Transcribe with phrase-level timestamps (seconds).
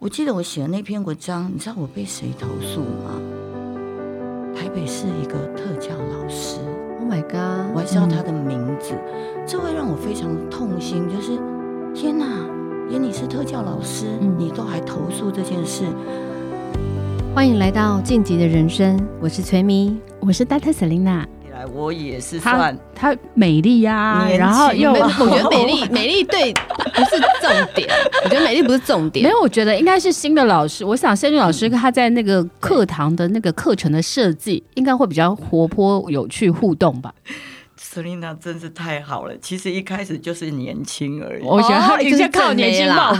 [0.00, 3.20] 我记得我写的那篇文章，你知道我被谁投诉吗？
[4.56, 6.58] 台北市一个特教老师
[6.98, 7.70] ，Oh my god！
[7.74, 11.06] 我还知道他的名字，嗯、这会让我非常痛心。
[11.06, 11.38] 就是
[11.94, 12.24] 天哪，
[12.88, 15.84] 连你是特教老师，嗯、你都还投诉这件事。
[17.34, 20.72] 欢迎来到晋级的人生，我是崔咪，我是 Dr.
[21.74, 27.88] 我也是算她美丽呀，然后又我觉得美丽 美丽对不是重点，
[28.24, 29.24] 我觉得美丽不是重点。
[29.24, 30.84] 没有，我觉得应该是新的老师。
[30.84, 37.12] 我想仙女老师她在那个课堂的那个课程的设计，应该会比较活泼、有趣、互动吧。
[37.80, 41.42] Selena 真是太好了，其实一开始就是年轻而已。
[41.42, 43.10] 我觉得你先靠年轻啦，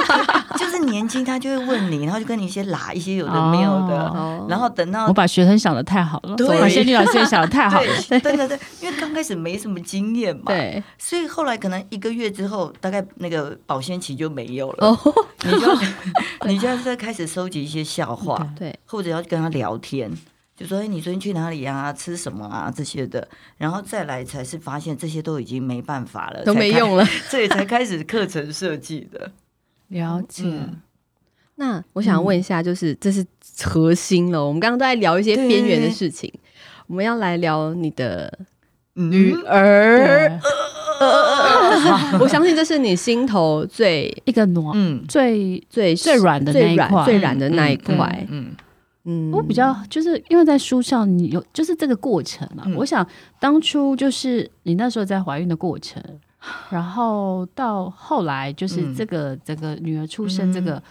[0.58, 15.14] 就是年轻，他就会问你，然后就跟你一些拉一些有的没有的，哦、然后等到我把学生想的太好了，对，把仙女老师也想的太好了， 对对对，因为刚开始没什么经验嘛，对，所以后来可能一个月之后，大概那个保鲜期就没有了，哦、
[15.44, 15.78] 你就
[16.46, 20.10] 你就要再开始收集一些笑话，对，或者要跟他聊天。
[20.60, 21.90] 就说：“哎，你昨天去哪里呀？
[21.90, 22.70] 吃什么啊？
[22.70, 29.32] 这些的，然后再来才是发现这些都已经没办法了，都没用了， 所以才开始课程设计的。
[29.88, 30.44] 了解。
[30.44, 30.78] 嗯、
[31.54, 33.24] 那我想问一下，就是、嗯、这是
[33.62, 34.44] 核心了。
[34.44, 36.30] 我们刚刚都在聊一些边缘的事情，
[36.88, 38.38] 我们要来聊你的
[38.92, 40.38] 女儿。
[42.20, 48.48] 我相信这是你心头最一个暖，嗯，最最最软的那一块，最软的那一块，嗯。
[48.50, 48.56] 嗯”
[49.04, 53.06] 嗯嗯，我比较就是因为在书上你有就是这个过程嘛，嗯、我想
[53.38, 56.02] 当初就是你那时候在怀孕的过程，
[56.68, 60.82] 然后到后来就是这个这个女儿出生，这个、嗯、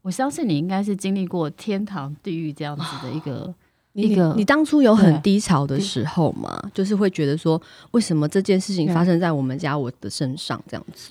[0.00, 3.54] 我相信你应该是经历过天堂地狱这样子的一个、哦、
[3.92, 4.36] 一个你。
[4.38, 6.58] 你当初有很低潮的时候吗？
[6.72, 11.10] 就是会觉得说，为什么这件事情发生在我们家我的身上这样子？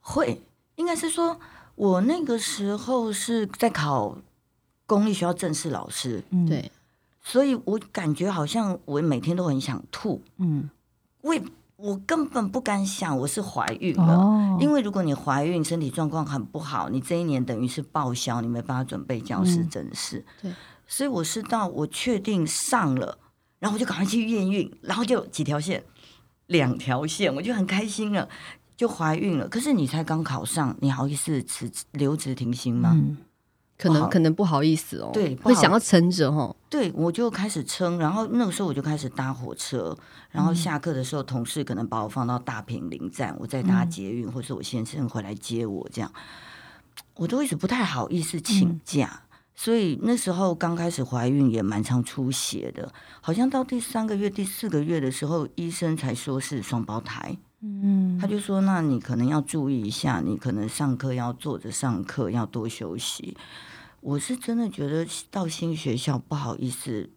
[0.00, 0.40] 会，
[0.76, 1.38] 应该是说
[1.74, 4.16] 我那个时候是在考。
[4.90, 6.68] 公立学校正式老师，对，
[7.22, 10.68] 所以我感觉好像我每天都很想吐，嗯，
[11.20, 11.32] 我
[11.76, 20.52] 我根本不敢想我是怀孕了，哦、因为如果你怀孕，身体状况很不好，你这一年等于是报销，你没办法准备教师正式，嗯、对，
[20.88, 23.16] 所以我是到我确定上了，
[23.60, 25.84] 然后我就赶快去验孕，然后就几条线，
[26.46, 28.28] 两条线，我就很开心了，
[28.76, 29.46] 就怀孕了。
[29.46, 32.90] 可是你才刚考上，你好意思辞留职停薪吗？
[32.92, 33.16] 嗯
[33.80, 36.54] 可能可能不好意思哦，对，会想要撑着哈。
[36.68, 39.96] 对，我就开始撑，然后那个时候我就开始搭火车，
[40.30, 46.12] 然后下课的时候，同事可能把我放到大坪林站，我再搭捷运，或者我先生回来接我，这样，
[47.14, 49.22] 我都一直不太好意思请假，
[49.54, 52.92] 所以那时候刚开始怀孕也蛮常出血的，
[53.22, 57.36] 好像到第三个月、第四个月的时候，医生才说是双胞胎。
[57.62, 63.36] 嗯，他就说：“那你可能要注意一下，你可能上课要坐着上课，要多休息。”
[64.00, 67.10] 我是真的觉得到新学校不好意思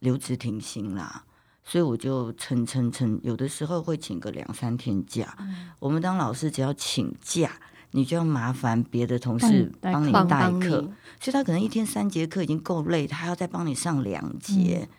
[0.00, 1.24] 留职停薪啦，
[1.64, 5.36] 所以我就撑撑撑，有的时候会请个两三天假。
[5.40, 7.60] 嗯、我们当老师只要请假，
[7.92, 10.82] 你就要麻烦别的同事帮你代课，
[11.20, 14.88] 所以他可能一天三节课已经够累，他还要再帮你上两节。
[14.90, 14.94] 嗯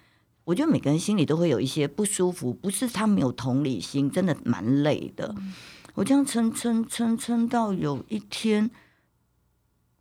[0.45, 5.31] 我觉得每个人心里都会有一些不舒服，不是他没有同理心，真的蛮累的。
[5.37, 5.53] 嗯、
[5.93, 8.71] 我这样撑撑撑撑到有一天，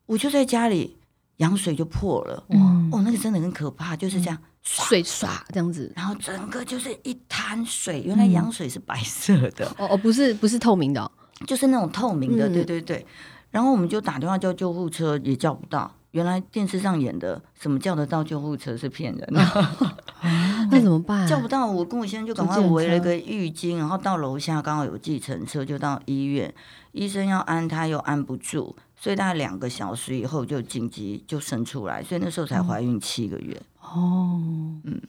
[0.06, 0.96] 我就在家里
[1.38, 11.10] 羊水就破了，哇、嗯，哦，那个真的很可怕，就是这样水刷这样子，然后整个就是一滩水，原来羊水是白色的，嗯、哦哦，不是不是透明的、哦，
[11.46, 13.06] 就是那种透明的，嗯、对对对。
[13.50, 15.90] 然后我们就打电话叫救护车，也叫不到。
[16.10, 19.20] 原来电视上演的什么叫得到救护车是骗人。
[19.32, 19.40] 的，
[20.70, 21.26] 那怎么办？
[21.26, 26.52] 叫不到，我跟我先生就赶快围了一个浴巾，然后到楼下刚好有计程车，就到医院。
[26.92, 33.60] 医生要安他又安不住，所以大概两个小时以后就紧急就生出来，所以那时候才怀孕七个月。
[33.80, 34.40] 哦，
[34.84, 35.00] 嗯，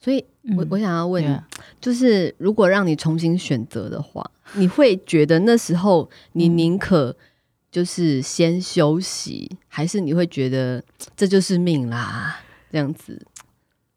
[0.00, 0.24] 所以
[0.56, 1.42] 我我想要问，嗯、
[1.80, 7.16] 就是如果让你重新选择的话，你会觉得那时候你宁可？
[7.72, 10.84] 就是先休息，还是你会觉得
[11.16, 12.38] 这就是命啦？
[12.70, 13.26] 这样子，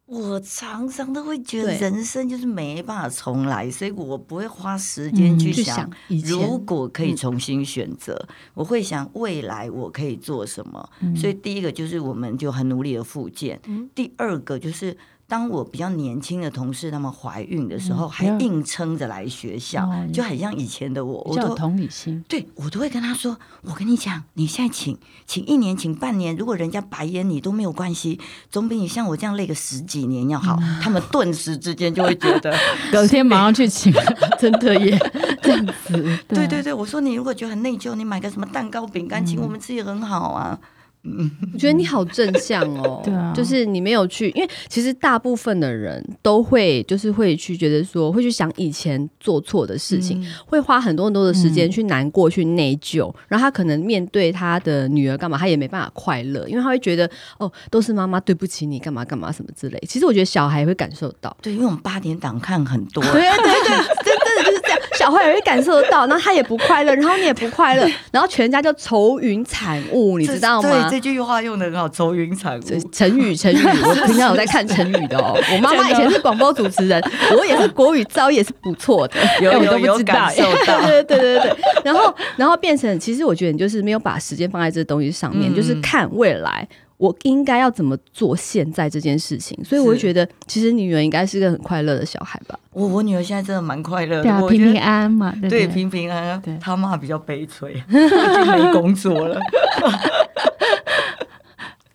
[0.08, 10.90] 我常常都会觉得人生就是没办法重来，所以我不会花时间去想，嗯、如果可以重新选择，嗯、我会想未来我可以做什么。
[11.00, 14.96] 嗯、所以第一个就是我们就很努力的复健，嗯、第二个就是
[15.28, 22.24] 当我比较年轻的同事他们怀孕的时候，还硬撑着来学校，就很像以前的我，我都同理心。
[22.28, 23.36] 对，我都会跟他说
[23.66, 24.96] ：“我跟你讲，你现在请
[25.26, 28.20] 请一年，请半年，如果人家白眼你都没有关系，
[28.52, 32.56] 总比你像我这样累个十几年要好。”他们顿时之间就会觉得，
[32.92, 33.92] 隔天马上去请，
[34.38, 34.96] 真的耶，
[35.42, 36.20] 这样子。
[36.28, 40.60] 对对对，我说你如果觉得很内疚，你买个什么蛋糕、饼干请我们吃也很好啊。
[41.06, 59.82] 嗯，我觉得你好正向哦， 对啊，就是你没有去，因为其实大部分的人都会就是会去觉得说，会去想以前做错的事情，嗯、会花很多很多的时间去难过、嗯、去内疚，然后他可能面对他的女儿干嘛，他也没办法快乐，因为他会觉得哦，都是妈妈对不起你干嘛干嘛什么之类。
[59.88, 64.05] 其实我觉得小孩会感受到，对，因为我们八点档看很多，对 对对。
[64.98, 70.90] 小孩也会感受得到，那他也不快乐，然后你也不快乐， 然后全家就愁云惨雾，你知道吗？
[70.90, 72.90] 对，这句话用的很好，愁云惨雾。
[72.92, 75.38] 成语，成语，我 平常有在看成语的哦。
[75.54, 77.02] 我妈妈以前是广播主持人，
[77.38, 80.82] 我也是国语造诣也是不错的，有有有感受到。
[80.88, 86.68] 对对对对，然后然后变成，其实我觉得你就是没有把时间放在这个东西上面，就是看未来。
[86.98, 89.62] 我应该要怎么做现在这件事情？
[89.66, 92.58] 所以我会觉得，其实女儿应该是个很快乐的小孩吧。
[92.72, 96.42] 我我女儿现在真的蛮快乐的，对，平平安安嘛，对，对，平平安安。
[96.42, 99.38] 对，她妈比较悲催， 已经没工作了。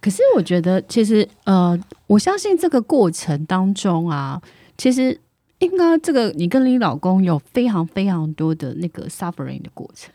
[0.01, 4.41] 可是我觉得，其实呃，我相信这个过程当中啊，
[4.77, 5.19] 其实
[5.61, 10.13] 应该这个你跟你老公有非常非常多的那个 suffering 的过程，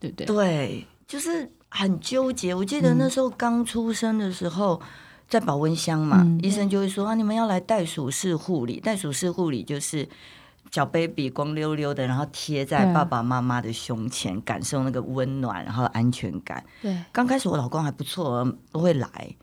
[0.00, 0.26] 对不对？
[0.26, 1.50] 对，就是。
[1.74, 4.88] 很纠结，我记得那时候刚出生的时候，嗯、
[5.26, 8.78] 在保温箱嘛，嗯、医生就会说啊，你们要来袋鼠式护理。
[8.78, 10.06] 袋鼠式护理就是
[10.70, 16.62] 小 baby 光溜溜的，然后贴在爸爸妈妈的胸前，啊、感受那个温暖，然后安全感。
[16.82, 19.34] 对，刚开始我老公还不错，都会来。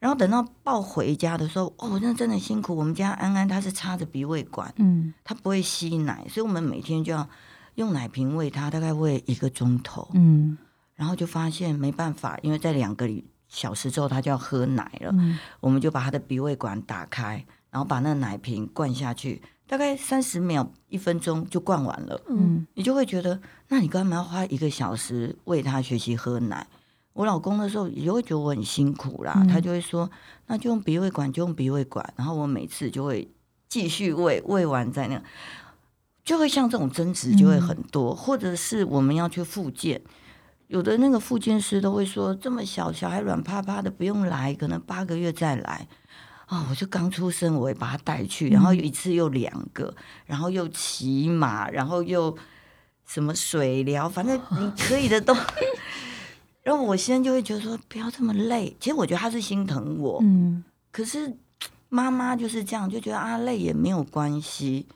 [0.00, 2.74] 然后等到抱回家的时候，哦，那真的辛苦。
[2.76, 7.28] 我们家安安他是插着鼻胃管，嗯，他不会吸奶，所以我们每天就要
[7.76, 10.58] 用奶瓶喂他，大概喂一个钟头，嗯。
[10.96, 13.08] 然后就发现没办法，因为在两个
[13.46, 15.10] 小时之后他就要喝奶了。
[15.12, 22.20] 嗯、我们就把他的鼻胃管打开，然后把那个奶瓶灌下去，大概三十秒、一分钟就灌完了。
[22.28, 26.66] 嗯，你就会觉得，那你干嘛要花一个小时喂他学习喝奶？
[27.12, 30.10] 我老公的时候也会觉得我很辛苦啦，嗯、他就会说，
[30.46, 32.12] 那就用鼻胃管，就用鼻胃管。
[32.16, 33.30] 然后我每次就会
[33.68, 35.24] 继续喂，喂完再那个，
[36.24, 40.02] 就会像这种争执就会很多，嗯、或者是我们要去复健。
[40.68, 45.86] 有的那个复健师都会说，这么小小孩软趴趴的不用来，可能八个月再来。
[46.46, 49.92] 啊、哦，我就刚出生，我会把他带去，然后一次又两个，
[50.26, 52.36] 然后又骑马，然后又
[53.04, 55.34] 什么水疗，反正你可以的都。
[56.62, 58.76] 然后我现在就会觉得说，不要这么累。
[58.78, 61.36] 其实我觉得他是心疼我，嗯，可是
[61.88, 64.86] 妈妈就是这样，就觉得啊累也没有关系，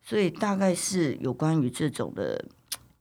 [0.00, 2.44] 所以大概是有关于这种的。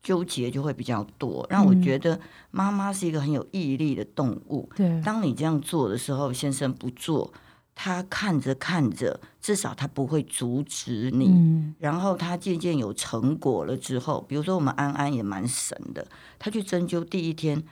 [0.02, 2.20] 纠结就会比较多，让我觉得
[2.52, 4.70] 妈妈是一个很有毅力的动物。
[4.76, 7.32] 对、嗯，当你这样做的时候，先生不做，
[7.76, 11.28] 他看着看着，至少他不会阻止你。
[11.28, 16.08] 嗯、然后他渐渐有成果了之后，比如说我们安安也蛮神的，
[16.38, 17.64] 他去针灸第一天。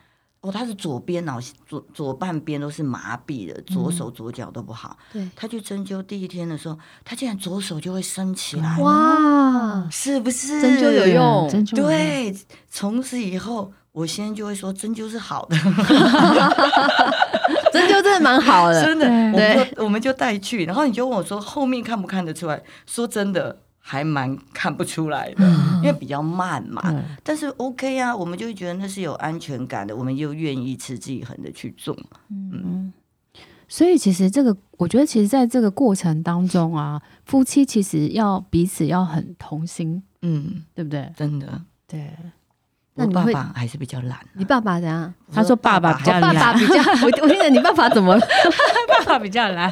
[0.48, 4.98] 哦，他是左边脑左左半边都是麻痹的，左手左脚都不好。
[5.12, 8.78] 对、嗯，他去针灸第一天的时候，他竟然左手就会升起来。
[8.80, 11.50] 哇，是不是针灸有用？
[11.50, 12.34] 针灸对，
[12.70, 15.58] 从此以后，我先生就会说针灸是好的。
[17.74, 19.06] 针灸真的蛮好的， 真的。
[19.34, 22.64] 对，我们就我们就带去，然后你就问我说后面看不看得出来？
[22.86, 23.64] 说真的。
[23.90, 26.82] 还蛮看不出来的，嗯、因为比较慢嘛。
[26.88, 31.96] 嗯、但是 OK 啊，我们就会觉得那是有安全感的，我们又愿意持之以恒的去做。
[32.30, 32.94] 嗯，嗯，
[33.70, 41.10] 所以其实这个，我觉得其实在这个过程当中啊，夫妻其实要彼此要很同心，嗯，对不对？
[41.16, 42.12] 真的，对。
[43.00, 44.26] 那你爸爸还是比较懒、啊。
[44.34, 45.14] 你爸爸怎样？
[45.32, 46.74] 他说 爸爸比较懒，爸爸比较。
[47.06, 48.20] 我我听着你爸爸怎么？
[48.90, 49.72] 爸爸比较懒。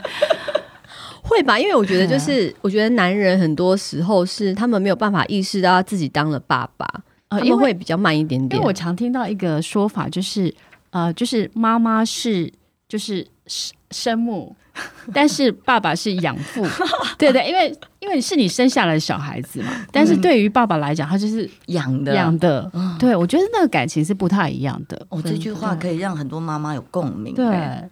[1.27, 6.87] 会吧，因为我觉得 就是，我觉得男人很多时候是他们没有办法意识到自己当了爸爸，
[7.29, 8.57] 呃，因为会比较慢一点点。
[8.57, 10.53] 因为我常听到一个说法，就是
[10.91, 12.51] 呃，就是妈妈是
[12.87, 14.55] 就是生生母。
[15.13, 16.65] 但是爸爸是养父，
[17.17, 19.69] 对对，因为因为是你生下来的小孩子嘛。
[19.91, 22.69] 但是对于爸爸来讲，他就是养的养的。
[22.99, 25.05] 对，我觉得那个感情是不太一样的。
[25.09, 27.33] 哦，这句话可以让很多妈妈有共鸣。
[27.33, 27.45] 对，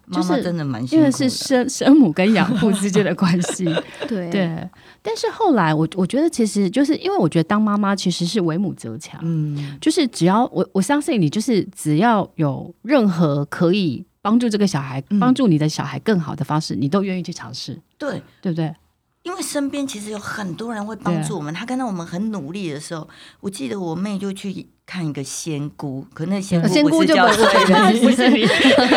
[0.06, 3.64] 妈妈真的蛮辛苦的，因为是生生母跟养父之间的关系。
[4.06, 4.68] 对对。
[5.02, 9.20] 但是后来，我我觉得其实就是因为我觉得当妈妈其实是为母则强。
[9.22, 14.04] 嗯，就是只要我我相信你，就是只要有任何可以。
[14.24, 18.74] 帮助这个小孩，帮助你的小孩更好的方式，嗯、你都愿意去尝试，对对不对？
[19.22, 21.52] 因为身边其实有很多人会帮助我们。
[21.52, 23.06] 他看到我们很努力的时候，
[23.40, 28.46] 我记得我妹就去看一个仙姑，可那仙姑不是叫水人， 不是你。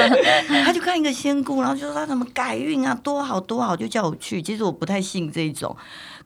[0.64, 4.42] 他就看一个仙姑，然后就说他怎么改运啊，多好多好，就叫我去。
[4.42, 5.76] 其实我不太信这种，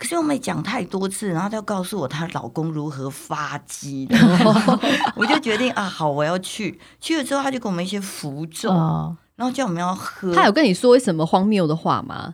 [0.02, 4.18] 可是我没讲太多次，然后她告诉我她老公如何发迹的，
[5.16, 6.80] 我就决定啊，好，我要去。
[7.00, 8.72] 去了之后，他就给我们一些符咒，
[9.36, 10.34] 然后叫我们要喝。
[10.34, 12.34] 他有跟你说什么荒谬的话吗？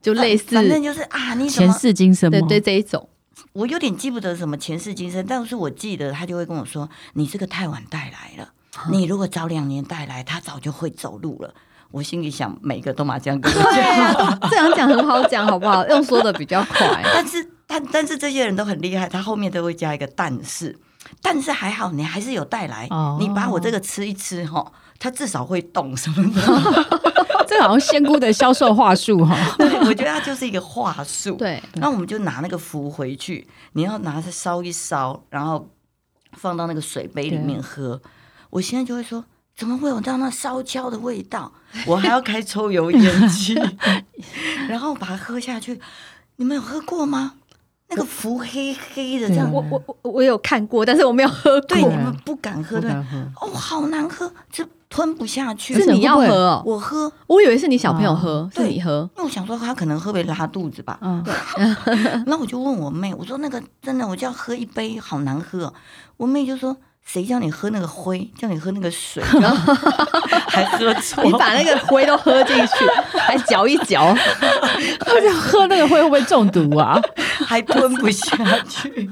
[0.00, 3.08] 就类似，反正就是啊，你前世今生，对对，这一种，
[3.54, 8.52] 我有点记不得什么前世今生，但是我记得他就会跟我说，你这个太晚带来了，
[8.92, 11.52] 你如果早两年带来，他早就会走路了。
[11.90, 15.86] 我心里想，每个都嘛这样跟我讲，这样讲很好讲，好不好？
[15.88, 20.78] 用说的比较快，但是但但是这些人都很厉害，他后面都会加一个但是，
[21.20, 27.00] 但是还好，你还是有带来，你把我这个吃一吃哈，他至少会动什么的。
[27.50, 29.36] 这好像仙姑的销售话术哈，
[29.84, 31.34] 我觉得它就是一个话术。
[31.34, 35.68] 对，那我们就拿那个符回去，你要拿它烧一烧，然后
[36.34, 38.00] 放到那个水杯里面喝。
[38.50, 39.24] 我现在就会说，
[39.56, 41.52] 怎么会有这样那烧焦的味道？
[41.86, 43.54] 我还要开抽油烟机，
[44.68, 45.80] 然后把它喝下去。
[46.36, 47.34] 你们有喝过吗？
[47.88, 51.68] 那个符黑黑的，这样我我我我有看过，但是我没有喝过。
[51.68, 52.90] 对，你们不敢喝，对？
[53.40, 54.66] 哦，好难喝，这。
[54.92, 56.62] 吞不下去，是你要喝哦？
[56.66, 59.08] 我喝，我以为是你小朋友喝，是你喝。
[59.16, 60.98] 因为我想说他可能喝会拉肚子吧。
[61.00, 61.32] 嗯，对。
[62.26, 65.72] 然后我就问我妹，我说那个真的，我就要喝一杯，好难喝。
[66.16, 66.76] 我妹就说
[67.12, 68.20] ：“谁叫你喝那个灰？
[68.38, 69.74] 叫你喝那个水，然后
[70.46, 71.24] 还喝错？
[71.24, 72.84] 你把那个灰都喝进去，
[73.18, 74.14] 还嚼一嚼，
[75.06, 77.00] 而且喝那个灰会不会中毒啊？
[77.46, 78.36] 还吞不下
[78.68, 79.10] 去。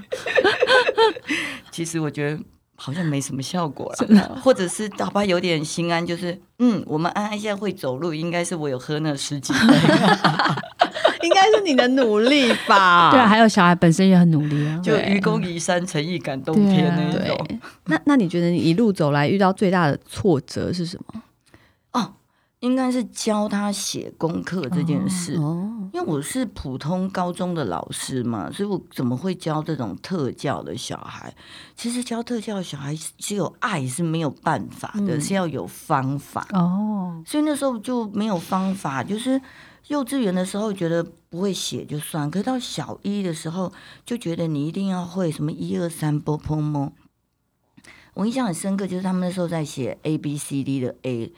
[1.73, 2.39] 其实我觉得。”
[2.81, 9.59] 好像没什么效果了，或者是哪怕有点心安，就是嗯，我们安安现在会走路，应该是我有喝那十几杯，
[11.23, 13.11] 应该是你的努力吧？
[13.13, 17.47] 对啊，还有小孩本身也很努力啊，就愚公移山，诚意感动天那种。
[17.49, 21.23] 对，那那你觉得你一路走来遇到最大的挫折是什么？
[22.61, 31.33] 应该是教他写功课这件事，因为我是普通高中的老师嘛，所以我怎么会教这种特教的小孩？
[31.77, 37.23] 其实教特教的小孩只有爱是没有办法的，是要有方法哦。
[37.25, 39.41] 所以那时候就没有方法，就是
[39.89, 43.73] 幼稚园的时候觉得不会写就算，可是到小一的时候
[44.07, 46.93] 就觉得你一定要会什么一二三波波么？
[48.15, 51.33] 我印象很深刻，就是他们那时候在写 A B C D 的 A。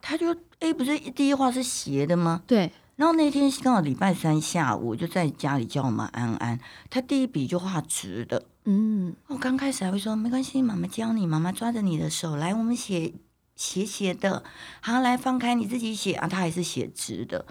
[0.00, 2.42] 他就 A 不是第一画是斜的吗？
[2.46, 2.72] 对。
[2.96, 8.44] 然后那天刚好礼拜三下午，我就在家里叫我们安安，他第一笔就画直的。
[8.64, 9.14] 嗯。
[9.26, 13.12] 我刚开始还会说没关系，妈妈教你，妈妈抓着你的手来，我们写
[13.60, 14.42] 斜斜的。
[14.80, 16.26] 好，来放开你自己写啊。
[16.26, 17.44] 他还是写直的。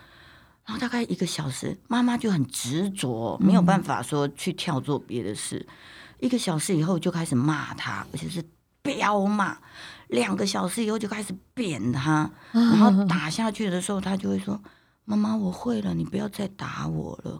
[0.65, 5.63] 然后大概一个小时，妈妈就很执着，没有办法说去跳做别的事。
[5.69, 8.43] 嗯、一个小时以后就开始骂他，而且是
[8.81, 9.59] 彪骂。
[10.07, 14.59] 两个小时以后就开始扁他， 然后打 下去的时候，他就会说
[15.05, 17.39] ：“妈妈，我会了，你不要再打我了。”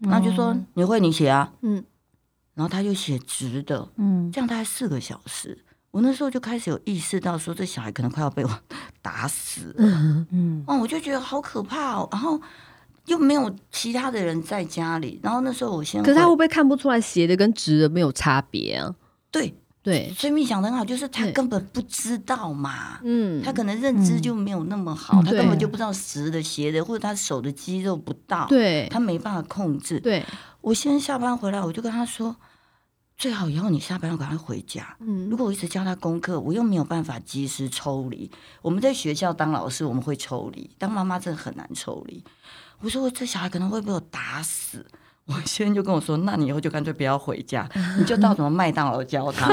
[0.00, 1.84] 然后就说：“你会，你写啊。”嗯，
[2.54, 5.65] 然后他就写直的，嗯，这样大概四个小时。
[5.96, 8.50] 我那时候就开始有意识到，说这小孩可能快要被我
[9.00, 10.26] 打死了。
[10.30, 12.06] 嗯，哦，我就觉得好可怕哦。
[12.12, 12.38] 然后
[13.06, 18.94] 又没有其他的人在家里，然后那时候我先，可是他会不会看不出来斜的跟直的没有差别啊？
[19.30, 19.54] 对。
[19.82, 30.00] 对，所以你想得很好，就是他根本不知道嘛，嗯，他可能认知就没有那么好，嗯、他根本就不知道直的、斜的，或者他手的肌肉不到，对，他没办法控制。
[30.00, 30.24] 对，
[30.60, 32.34] 我现在下班回来，我就跟他说，
[33.18, 34.96] 最好以后你下班要赶快回家。
[35.00, 38.30] 嗯，如果我一直教他功课，我又没有办法及时抽离。
[38.62, 42.22] 我们在学校当老师，我们会抽离，当妈妈真的很难抽离。
[42.80, 44.84] 我说我这小孩可能会被我打死。
[45.24, 47.68] 我先生就跟我说：“那你以后就干脆不要回家，
[47.98, 49.48] 你就到什么麦当劳教他。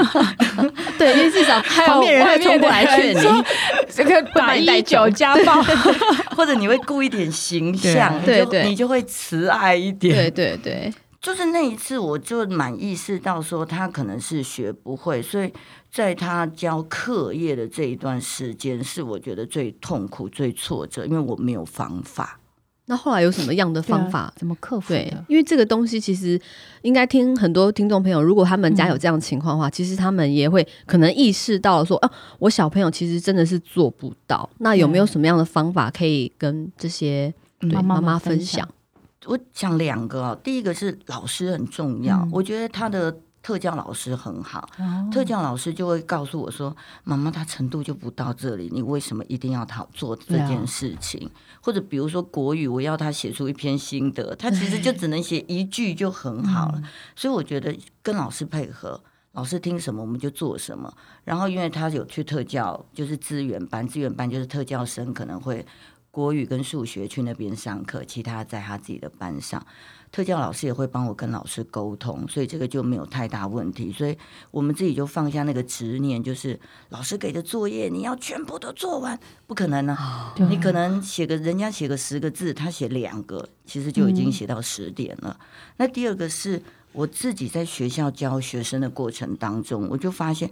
[0.96, 3.44] 对，因为至少旁边人会冲过来劝你，
[3.90, 5.60] 这个打一九家暴，
[6.36, 10.14] 或者你会顾一点形象，对对，你就会慈爱一点。
[10.14, 15.50] 对对对，就是那一次，我就蛮意识到说他可能是学不会，所以
[15.90, 22.38] 在他教课业的这一段时间，是我觉得最痛苦、最挫折，因为我没有方法。”
[22.84, 24.30] 那后来有什么样的方法？
[24.36, 25.00] 怎么克服的？
[25.00, 26.38] 对，因为这个东西其实
[26.82, 34.46] 应该听很多听众朋友，如果他们家有这样的情况的话，嗯、其实他们也会可能意识到说，啊，我小朋友其实真的是做不到。
[34.58, 38.68] 那有没有什么样的方法可以跟这些妈妈分享？
[39.26, 56.82] 我讲两个，第一个是老师很重要，嗯、我觉得他的特教老师很好，哦、特教老师就会告诉我说：“妈妈，他程度就不到这里，你为什么一定要他做这件事情？”或者比如说国语，我要他写出一篇心得，他其实就只能写一句就很好了。
[57.14, 59.02] 所以我觉得跟老师配合，
[59.32, 60.92] 老师听什么我们就做什么。
[61.24, 65.64] 然后因为他有去特教，就是资源班，资源班就是特教生可能会
[66.14, 69.66] 国语跟数学去那边上课，其他在他自己的班上。
[70.12, 73.90] 特教老师也会帮我跟老师沟通，所以这个就没有太大问题。
[73.90, 74.16] 所以
[74.52, 76.58] 我们自己就放下那个执念，就是
[76.90, 79.18] 老师给的作业你要全部都做完，
[79.48, 80.32] 不可能呢、啊。
[80.48, 85.36] 你可能写个人家写个十个字，他写两个，其实就已经写到十点了。
[85.40, 85.46] 嗯、
[85.78, 90.48] 那第二个是我自己在学校教学生的过程当中，我就发现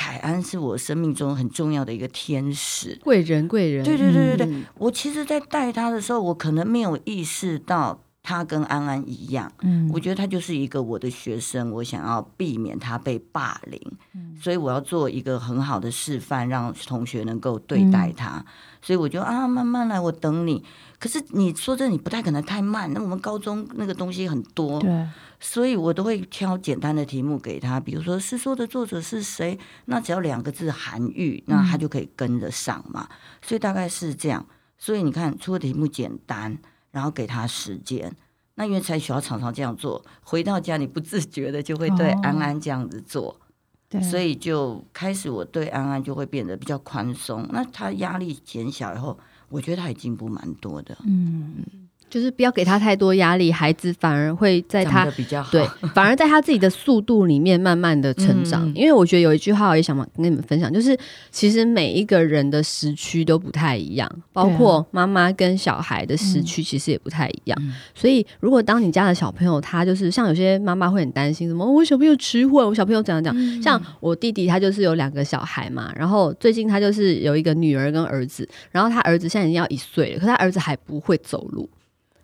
[0.00, 3.84] 凯安是我生命中很重要的一个天使，贵人贵人。
[3.84, 8.00] 对对对对对，嗯、我其实，在带他的时候，我可能没有意识到。
[8.22, 13.80] 他跟安安一样，嗯，我觉得他就是一个我的学生，我想要避免他被霸凌，
[14.14, 18.36] 嗯，所以我要做一个很好的示范，让同学能够对待他。
[18.36, 18.44] 嗯，
[18.82, 20.62] 所以我就啊，慢慢来，我等你。
[20.98, 25.08] 可是你说这你不太可能太慢，那我们高中那个东西很多，对，
[25.40, 33.08] 所以我都会挑简单的题目给他，比如说诗说的作者是谁，那只要两个字韩愈，那他就可以跟得上嘛。
[33.10, 34.44] 嗯，所以大概是这样。
[34.76, 36.58] 所以你看出的题目简单。
[36.90, 38.14] 然后给他时间，
[38.54, 43.40] 那因为才学校常常这样做，回到家你不自觉的就会对安安这样子做，
[44.02, 49.18] 所以就开始我对安安就会变得比较宽松，那他压力减小以后，
[49.48, 51.88] 我觉得他也进步蛮多的，嗯。
[52.10, 55.64] 就是不要给他太多压力，孩子反而会在他比较好对，
[55.94, 58.68] 反而在他自己的速度里面慢慢的成长。
[58.68, 60.98] 嗯、因为我觉得有一句话我也想跟你们分享，就是
[61.30, 67.56] 其实每一个人的时区都不太一样，包括妈妈跟小孩的时区其实也不太一样。
[67.62, 73.32] 嗯、所以如果当你家的小朋友他就是像有些妈妈会很担心什么，我小朋友迟缓，我小朋友怎样讲？
[73.38, 81.68] 嗯、像我弟弟他就是有两个小孩嘛，然后最近他就是有一个女儿跟儿子，然后他儿子现在已经要一岁了，可他儿子还不会走路。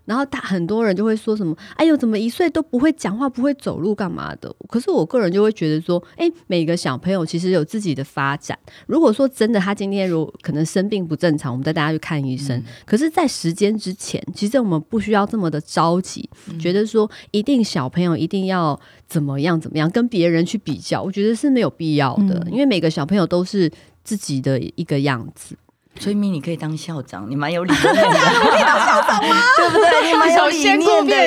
[0.06, 8.58] 然后他很多人就会说什么：“哎呦，怎么一岁都不会讲话、不会走路，干嘛的？”可是我个人就会觉得说：“哎，每个小朋友其实有自己的发展。
[8.86, 12.56] 如果说真的他今天如可能生病不正常，我们带大家去看医生。
[12.56, 23.70] 嗯、可是，在时间之前，其实我们不需要这么的着急，嗯、觉得说一定小朋友一定要怎么样怎么样，跟别人去比较，我觉得是没有必要的，嗯、因为每个小朋友都是
[24.04, 25.56] 自己的一个样子。”
[25.98, 28.02] 崔咪，你可以当校长，你蛮有理念的。
[28.02, 29.36] 我可以当校长吗？
[29.56, 30.12] 对不对？
[30.12, 30.78] 你蛮有理念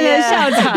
[0.03, 0.73] 的校长。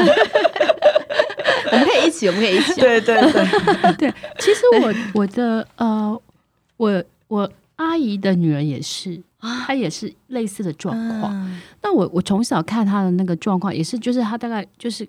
[1.71, 2.81] 我们可以一起，我们可以一起。
[2.81, 4.15] 对对对对。
[4.39, 6.21] 其实我我的呃，
[6.77, 11.61] 我我阿姨的女儿也是，她也是类似的状况。
[11.83, 15.09] 那我我从小看她的那个状况，也是就是她大概就是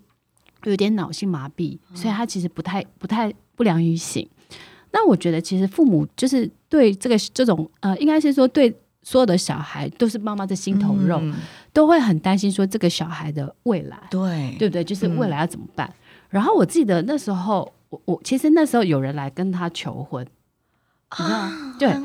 [0.63, 4.27] 有点脑性麻痹，所以她其实不太不太不良于行。
[4.91, 11.35] 那我觉得，其实父母就是对这个这种呃，应该是说对所有的小孩都是妈妈的心头肉，嗯、
[11.71, 14.83] 都会很担心说这个小孩的未来，对对不对？
[14.83, 15.87] 就是未来要怎么办？
[15.87, 15.93] 嗯、
[16.29, 20.25] 然后我记得那时候，我我其实那时候有人来跟他求婚，
[21.09, 21.95] 啊，对，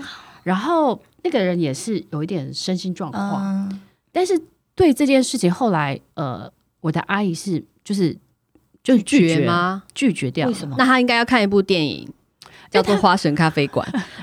[0.42, 3.80] 然后那个人也是有一点身心状况，嗯、
[4.12, 4.38] 但是
[4.74, 6.52] 对这件事情后来，呃，
[6.82, 8.14] 我的阿姨是就是
[8.82, 9.84] 就拒绝吗？
[9.94, 10.46] 拒绝掉？
[10.46, 10.76] 为什么？
[10.76, 12.06] 那他应该要看一部电影。
[12.70, 13.82] 叫做花神咖啡馆。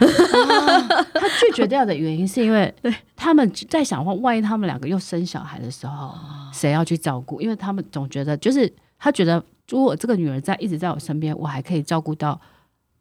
[1.13, 2.73] 他拒绝掉的原因是因为
[3.15, 6.13] 他们在想话，万一他们两个又生小孩的时候，
[6.53, 7.41] 谁要去照顾？
[7.41, 12.39] 因为他们总觉得，就是他觉得，如果这个女儿在一直在我身边，我还可以照顾到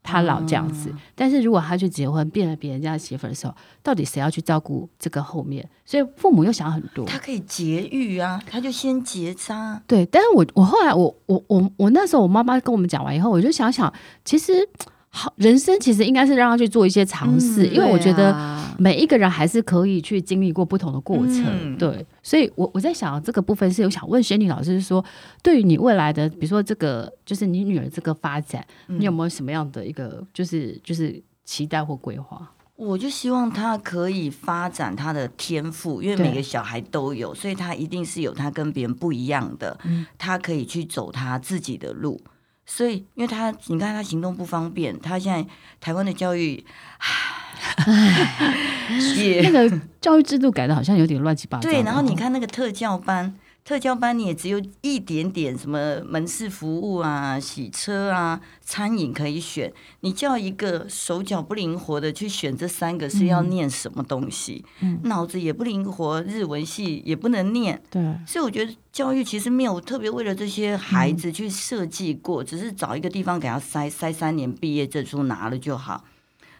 [0.03, 0.93] 他老这样子。
[1.15, 5.69] 但是如果他去结婚，变了别人家的媳妇的时候，到底谁要去照顾这个后面？
[5.85, 7.05] 所以父母又想很多。
[7.07, 9.81] 他可以节育啊，他就先结扎。
[9.87, 13.93] 对，但是我我后来我我我我那时候我妈妈跟我们讲完以后，我就想想，
[14.25, 14.69] 其实。
[15.17, 18.35] 好，人生其实应该是让他去做一些尝试，嗯、因为我觉得
[18.77, 22.05] 每一个人还是可以去经历过不同的过程，嗯、对。
[22.21, 25.05] 所以我，我我在想这个部分是，有想问仙女老师说，
[25.41, 32.51] 对于你未来的，比如说这个，就是你女儿这个发展，嗯、你有没有什么样的一个，就是就是期待或规划？
[32.75, 42.21] 我就希望他可以发展他的天赋，因为每个小孩都有，所以他一定是有他跟别人不一样的，嗯、他可以去走他自己的路。
[42.67, 45.47] 所以，因为他，你看他行动不方便，他现在
[45.81, 46.65] 台湾的教育，
[46.99, 47.87] 唉，
[49.17, 51.63] 也那个教育制度改的好像有点乱七八糟。
[51.63, 59.73] 对，然后你看那个特教班，特教班你也只有一点点什么门市服务啊、洗车啊、餐饮可以选。
[60.01, 64.63] 你叫一个手脚不灵活的去选这三个是要念什么东西？
[64.81, 67.83] 嗯，脑子也不灵活，日文系也不能念。
[67.91, 76.05] 对，所以我觉得教育其实没有特别为了这些孩子去设计过，只是找一个地方给他塞塞三年毕业证书拿了就好。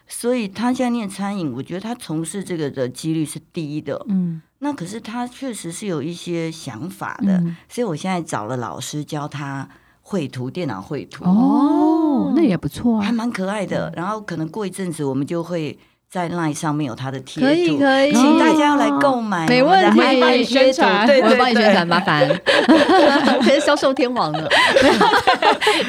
[0.07, 4.03] 所以他现在念餐饮，我觉得他从事这个的几率是低的。
[4.07, 9.69] 嗯，那可是他确实是有一些想法的，嗯、所以我现在找了老师教他
[10.01, 11.23] 绘图，电脑绘图。
[11.23, 13.93] 哦，那也不错啊，还蛮可爱的。
[13.95, 15.77] 然后可能过一阵子，我们就会。
[16.09, 22.25] 在 LINE 上面有他的贴图，可以可以，请大家要来购买，没问题，我会帮你宣传，对，我会帮你宣传，麻烦。
[23.37, 24.47] 我是销售天王呢，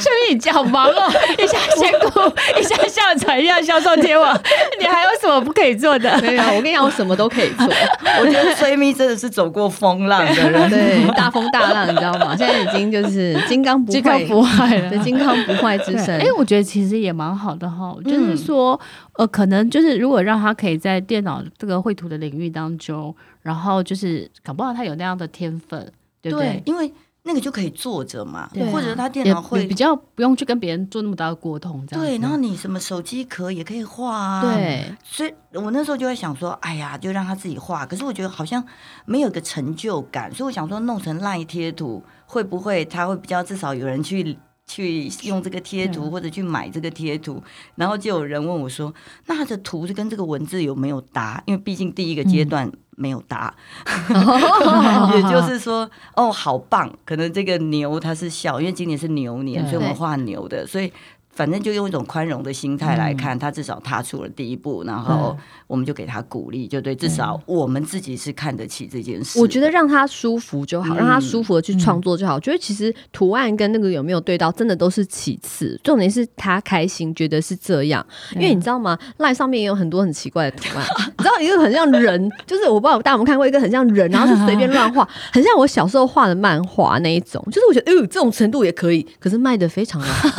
[0.01, 2.21] 所以你好忙哦， 一下仙姑，
[2.59, 4.35] 一下校长，一下销售天王，
[4.81, 6.21] 你还有什么不可以做的？
[6.21, 7.67] 没有，我跟你讲，我什么都可以做。
[8.21, 12.35] 我觉得崔咪真的是走过风浪的人，对，大风大浪，你知道吗？
[12.37, 16.19] 现在已经就是金刚不坏，不坏了，对，金刚不坏之身。
[16.19, 18.81] 哎，我觉得其实也蛮好的哈，就是说。
[19.19, 26.49] 呃，可能就是如果让他可以在电脑这个绘图的领域当中，然后就是搞不好他有那样的天分，对不对？
[26.49, 32.19] 对，因为那个就可以坐着嘛，对啊，或者他电脑会比较不用去跟别人做那么大的沟通，这样对。
[32.19, 34.85] 然后你什么手机壳也可以画啊，对。
[35.03, 37.87] 所以我那时候就会想说，哎呀，就让他自己画。
[37.87, 38.63] 可是我觉得好像
[39.07, 44.37] 没有个成就感，所以我想说弄成赖贴图会不会他会比较至少有人去。
[44.67, 47.43] 去用这个贴图，或者去买这个贴图，
[47.77, 48.93] 然后就有人问我说
[49.27, 51.43] ：“那他的图是跟这个文字有没有搭？
[51.47, 53.55] 因为毕竟第一个阶段没有搭，
[53.87, 56.93] 嗯、也就是说，哦，好棒！
[57.05, 60.93] 可能这个牛它是笑，因为今年是牛年，所以我们画牛的，所以。”
[61.37, 69.38] 反正就用一种宽容的心态来看，他至少踏出了第一步，然后我们就给他鼓励，就对，至少我们自己是看得起这件事。
[69.38, 72.37] 我觉得让他舒服就好，让他舒服的去创作就好。
[72.37, 78.05] 我觉得其实图案跟那个有没有对到，真的都是其次，重点是他开心，觉得是这样。
[78.35, 80.87] 因为你知道吗？LINE 上面也有很多很奇怪的图案，
[81.18, 87.44] 你知道一个很像人，就是我不知道大家有没有看过一个很像人，然后是随便乱画，很像我小时候画的漫画那一种。
[87.51, 90.31] 就是我觉得，哎呦，这种程度也可以，可是卖的非常的好。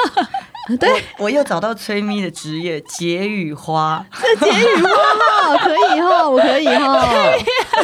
[0.79, 0.89] 对。
[1.17, 7.07] 我，我又找到崔咪的职业解语花， 是解语花可以哈，我可以哈，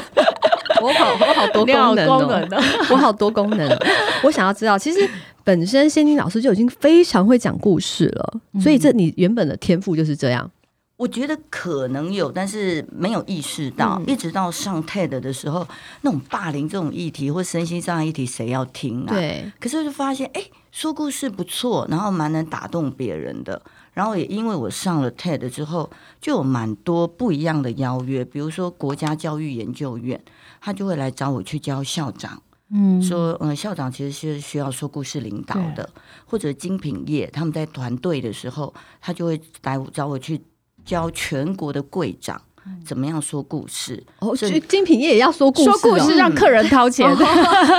[0.81, 2.47] 我好我好多功能哦，
[2.89, 3.79] 我好多功能。
[4.23, 5.09] 我想要知道，其实
[5.43, 10.49] 本身仙女老师就已经非常会讲故事了，所以这你原本的天赋就是这样。
[11.03, 15.67] 我觉得可能有，但是没有意识到，一直到上 TED 的时候，
[16.01, 19.13] 那种霸凌这种议题或身心障碍议题，谁要听啊？
[19.13, 19.51] 对。
[19.59, 20.43] 可是我就发现，哎。
[20.71, 23.61] 说故事不错，然后蛮能打动别人的。
[23.93, 25.87] 然后也因为我上了 TED 之后，
[26.19, 28.25] 就有蛮多不一样的邀约。
[28.25, 30.19] 比如说国家教育研究院，
[30.59, 35.87] 他就会来找我去教校长，嗯，说嗯，校长其实是需要说故事领导的，
[36.25, 40.41] 或者精品业他们在团队的时候，他就会来找我去
[40.85, 42.41] 教全国的柜长。
[42.85, 44.01] 怎么样说故事？
[44.19, 47.09] 哦，所以精品业也要说故事，哦，说故事让客人掏钱，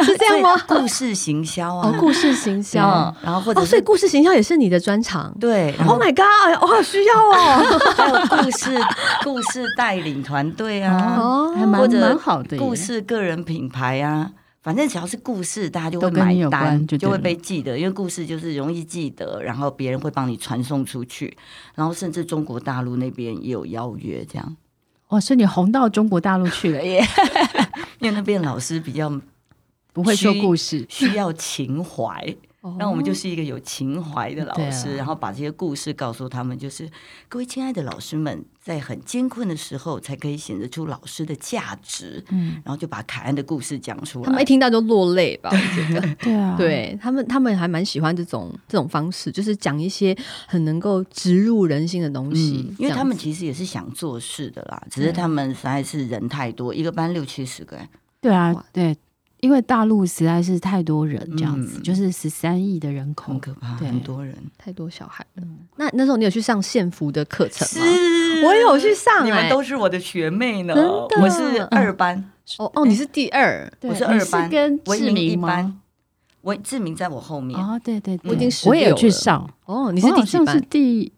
[0.05, 0.55] 是这样吗？
[0.69, 5.35] 故事行销啊，哦，故事行销，嗯，然后或者，哦，所以故事行销也是你的专长。
[5.41, 7.33] 对，Oh my God，我好需要哦。
[7.97, 8.79] 还有故事，
[9.25, 12.59] 故事带领团队啊，哦，还蛮蛮好的。
[12.59, 14.33] 故事个人品牌啊。
[14.65, 21.37] 反正只要是故事，大家就会买单，就会被记得，因为故事就是容易记得，然后别人会帮你传送出去，
[21.75, 24.57] 然后甚至中国大陆那边也有邀约这样。
[25.09, 27.07] 哇，所以你红到中国大陆去了 耶！
[28.01, 29.21] 因为那边老师比较
[29.93, 32.35] 不会说故事，需要情怀。
[32.79, 36.89] 那我们就是一个有情怀的老师，哦、然后把这些故事告诉他们，就是
[37.29, 42.25] 各位亲爱的老师们，在很艰困的时候才可以显得出老师的价值。
[42.31, 45.51] 嗯，然后就把凯恩的故事讲出来，他们一听到就落泪吧？
[45.53, 52.67] 我觉得， 对啊，对他们，他们还蛮喜欢这种这种方式，就是讲一些很能够植入人心的东西。
[52.71, 57.79] 嗯、因为他们其实也是想做事的啦，只是他们实在是人太多，一个班六七十个。
[58.23, 58.97] 对啊，对。
[59.45, 63.87] 因为大陆实在是太多人，这样子、嗯、就是十三亿的人口，很可怕，对。
[63.87, 65.43] 很多人，太多小孩了。
[65.45, 67.87] 嗯、那那时候你有去上线服的课程吗？
[67.87, 70.75] 是，我有去上、欸，你们都是我的学妹呢。
[70.75, 72.31] 我是二班，嗯、
[72.61, 75.79] 哦哦，你是第二，我是二班，跟志明一班，
[76.41, 77.61] 我志明在我后面。
[77.61, 79.47] 哦，对对，对，我已经我也有去上。
[79.67, 80.57] 哦，你是第几班？
[80.57, 81.13] 是第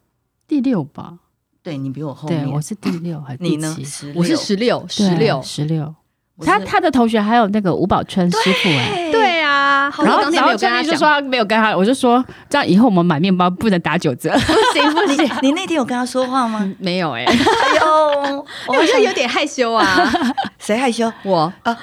[0.49, 1.21] 第六吧？
[1.63, 3.77] 对，你比我后面，对，我是第六还是你呢？
[4.17, 5.95] 我是十六，十六，十六。
[6.45, 9.46] 他他的同学还有那个吴宝春师傅哎，对啊，
[9.87, 15.31] 啊，然后然后崔咪就说他没有跟他，我就说这样以后我们买面包不能打九折，不行不行。
[15.43, 16.73] 你那天有跟他说话吗？
[16.79, 17.35] 没有哎，哎
[17.81, 18.37] 呦，
[18.69, 20.13] 我好像有点害羞啊。
[20.59, 21.11] 谁害羞？
[21.23, 21.77] 我啊。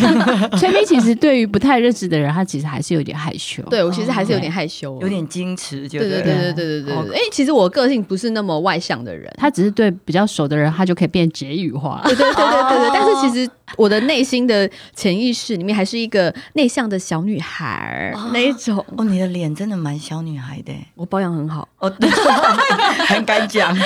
[0.58, 3.62] 崔咪其实对于不太认识的人，他其实还是有点害羞。
[3.64, 7.16] 对我其实还是有点害羞，有点矜持，就对对对对对对对。
[7.16, 12.00] 哎，其实我个性不是那么外向的人，他只是对比较熟的人，他就可以变结语化。
[12.04, 12.90] 对对对对对对。
[12.92, 17.45] 但是其实我的内心的潜意识里面还是一个内向的小女孩
[18.32, 18.84] 那一种。
[18.96, 21.68] 哦，你的脸真的蛮小女孩的，我保养很好。
[21.78, 21.90] 哦，
[23.08, 23.76] 很敢讲。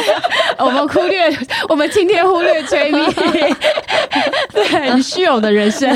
[0.58, 1.30] 我们忽略，
[1.68, 2.98] 我们今天忽略崔咪，
[4.52, 5.88] 对，很虚荣的人生。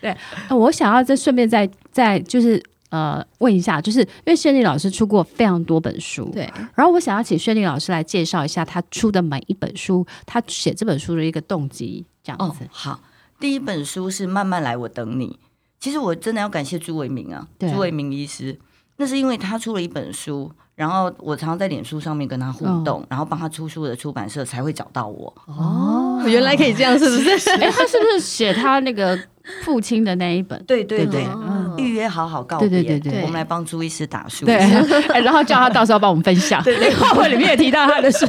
[0.00, 0.16] 对，
[0.50, 2.62] 我想要再顺便再再就是。
[2.90, 6.48] 呃，问一下，就是因为绚丽老师出过非常多本书，对。
[6.76, 12.62] 然后我想要请绚丽老师来介绍一下他出的每一本书，他写这本书的一个动机，这样子。
[12.62, 13.00] 哦，好，
[13.40, 15.26] 第一本书是《慢慢来，我等你》。
[15.78, 18.58] 其实我真的要感谢朱伟明啊，朱伟明医师，
[18.96, 25.34] 那是因为他出了一本书，然后我常常在脸书上面跟他互动，哦、然后帮他出书的出版社才会找到我。
[25.46, 27.50] 哦，原来可以这样，是不是？
[27.60, 29.18] 哎，他是不是写他那个？
[29.62, 31.22] 父亲的那一本，对对对，
[31.78, 34.56] 预约好好告别，对对对对，我们来帮朱医师打书，对，
[35.22, 38.26] 然后叫他到时候帮我们分享，对 对， 会里面也提到他的书，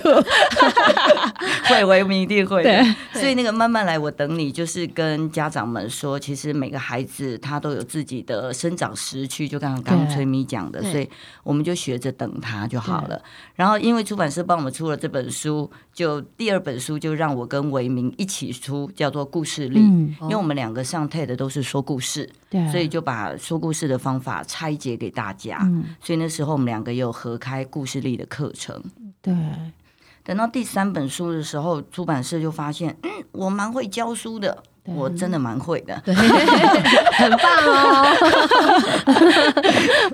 [1.65, 11.09] 会，我们一定会，对，所以那个慢慢来，我等你，就是跟家长们说，其实每个孩子他都有自己的生长时区，就刚刚刚崔咪讲的，所以
[11.43, 13.21] 我们就学着等他就好了。
[13.55, 21.05] 然后因为出版社帮我们出了这本书，就第二本书就让我跟维明一起出，叫做故事力，因为我们两个上。
[21.05, 25.59] 配的都是说故事，对，所以就把说故事的方法拆解给大家。
[25.61, 28.81] 嗯，所以那时候我们两个也有合开故事力的课程。
[29.21, 29.33] 对，
[30.23, 38.05] 等到第三本书的时候，出版社就发现，嗯，我蛮会教书的，我真的蛮会的， 很棒哦。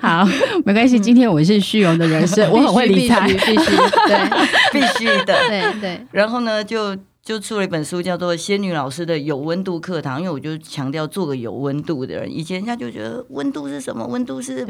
[0.02, 0.24] 好，
[0.64, 6.06] 没关系，今天我是虚荣的人生，我很会理财， 必须，对，必须的，对对。
[6.10, 6.96] 然后呢，就。
[7.24, 12.28] 就出了一本书，叫做《仙女老师的有温度课堂》，因为我就强调做个有温度的人。
[12.30, 14.04] 以前人家就觉得温度是什么？
[14.06, 14.66] 温度是，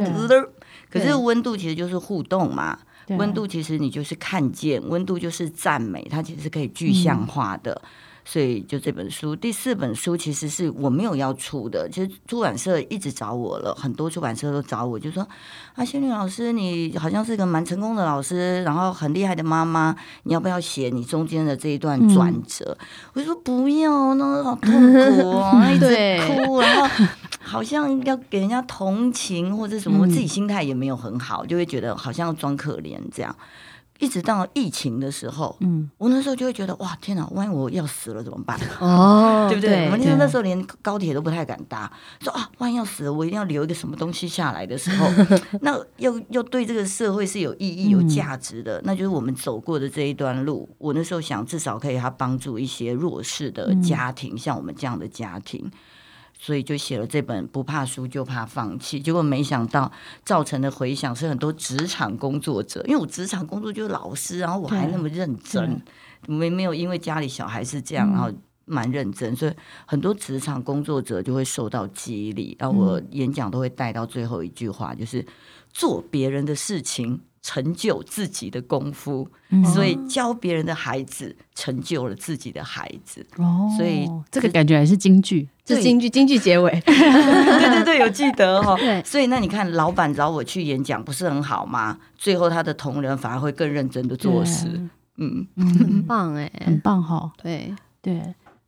[0.90, 2.78] 可是温度其实就是互动嘛。
[3.18, 7.72] 温度其实你就是看见，温度就是赞美，它其实是可以具象化的。
[7.84, 7.88] 嗯
[8.24, 11.88] 所以就这本书，第四本书其实是我没有要出的。
[11.88, 15.26] 其实出版社一直找我了，很多出版社都找我，就说
[15.74, 22.76] 啊，仙女老师，你好像是一个蛮成功的老师，然后很厉害的妈妈，你要不要写你中间的这一段转折？
[22.80, 27.06] 嗯、我就说不要，那好痛苦哦，一直哭，然后
[27.40, 33.34] 好像要给人家同情或者什么，我自己心态也没有很好，就会觉得好像要装可怜这样。
[34.02, 38.58] 一直到疫情的时候，嗯，我那时候就会觉得哇，天哪，万一我要死了怎么办？
[38.80, 39.70] 哦， 对不对？
[39.70, 41.88] 对，我那时候连高铁都不太敢搭，
[42.20, 45.06] 说啊，万一要死了，我一定要留一个什么东西下来的时候，
[45.62, 50.68] 那又又对这个社会是有意义、有价值的，嗯、那就是我们走过的这一段路。
[50.78, 55.70] 我那时候想，至少可以他帮助一些弱势的家庭，嗯、像我们这样的家庭。
[56.44, 59.88] 所以就写了这本不怕输就怕放弃，结果没想到
[60.24, 65.80] 造成的回响是很多职场工作者，因为我职场工作就是老师，然后我还那么认真，
[66.26, 68.28] 没没有因为家里小孩是这样，然后
[68.64, 69.52] 蛮认真，所以
[69.86, 72.56] 很多职场工作者就会受到激励。
[72.58, 75.24] 然后我演讲都会带到最后一句话，就是
[75.72, 77.20] 做别人的事情。
[77.42, 83.26] 成就自己的功夫，嗯、所以教别人的孩子成就了自己的孩子。
[83.36, 86.70] 哦，所以这个感觉还是京剧，这京剧京剧结尾。
[86.86, 88.76] 对对对，有记得哈、哦。
[88.80, 91.98] 对所以那你看，老板找我去演讲，不是很好吗？
[92.16, 94.68] 最后他的同仁反而会更认真的做事。
[94.68, 94.80] 对
[95.16, 97.32] 嗯，很棒哎，很棒哈、哦。
[97.42, 98.22] 对对。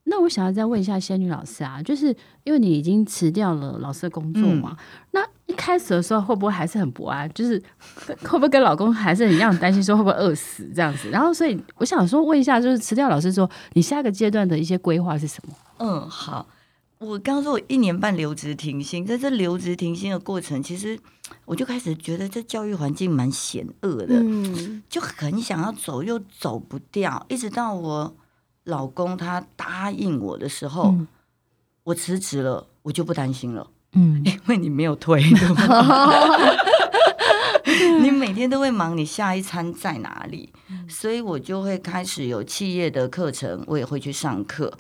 [0.07, 4.79] 那我想要再问一下仙女老师啊，就是因为你已经辞掉了老师的工作嘛，嗯、
[5.13, 7.31] 那一开始的时候会不会还是很不安？
[7.33, 7.61] 就是
[8.23, 11.09] 会不会跟老公还是很一样担心说会不会饿死这样子？
[11.11, 15.55] 然后所以我想说问一下，就是辞掉老师之后，你下个阶段的一些规划是什么？
[15.79, 16.47] 嗯，好，
[16.99, 20.99] 我刚刚说我一年半留职停薪，在这留职停薪的过程，其实
[21.45, 28.17] 我就开始觉得这教育环境蛮险恶的，嗯，就很想要走又走不掉，一直到我。
[28.67, 31.07] 老公他答应我的时候，嗯、
[31.83, 33.69] 我辞职了，我就不担心了。
[33.95, 36.21] 嗯，因为你没有退， 对吗？
[38.03, 40.53] 你每天都会忙，你下一餐在哪里？
[40.71, 44.73] 嗯、所以我就会开始有企业的课程，我也会去上课。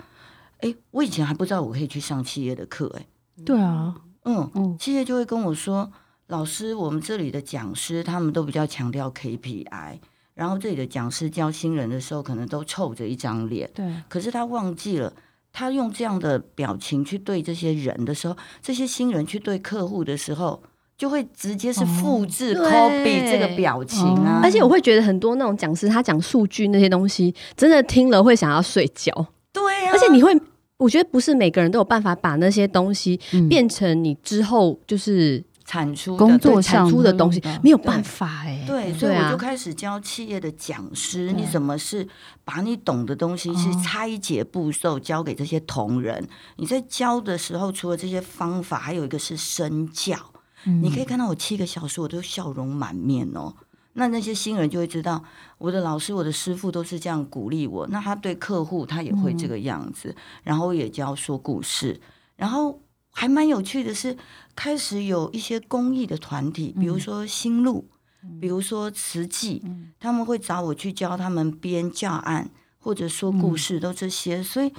[0.60, 3.06] 哎，我以前还不知道我可以去上企业的课，哎，
[3.44, 5.90] 对啊，嗯，嗯企业就会跟我说，
[6.28, 9.98] 老师，我们这里的讲师他们都比较强调 KPI。
[10.34, 13.70] 然后这里的讲师教新人的时候，可能都臭着一张脸。
[13.72, 13.86] 对。
[14.08, 15.12] 可是他忘记了，
[15.54, 20.60] 他用这样的表情去对这些人的时候，这些新人去对客户的时候，
[20.98, 24.40] 就会直接是复制 copy 这个表情啊。
[24.42, 29.14] 而且我会觉得很多那种讲师他讲数据那些东西，真的听了会想要睡觉。
[29.52, 30.36] 对啊，而且你会，
[30.76, 35.42] 我觉得不是每个人都有办法把那些东西变成你之后就是。
[35.64, 42.06] 产出工作上产出的东西没有办法哎、欸，对，所以我就开始教企业的讲师，你怎么是
[42.44, 46.28] 把你懂的东西是拆解步骤教给这些同仁？
[46.56, 50.16] 你在教的时候，除了这些方法，还有一个是身教。
[50.64, 53.54] 你可以看到我七个小时，我都笑容满面哦。
[53.94, 55.24] 那那些新人就会知道，
[55.56, 57.86] 我的老师、我的师傅都是这样鼓励我。
[57.88, 60.14] 那他对客户，他也会这个样子。
[60.42, 62.00] 然后也教说故事，
[62.36, 62.80] 然后。
[63.16, 64.16] 还蛮有趣的是，
[64.56, 67.88] 开始有一些公益的团体，比如说新路，
[68.24, 72.50] 嗯、比如说慈济，嗯、他们会找我去教他们编教案
[72.80, 74.72] 或者说故事，都这些，嗯、所以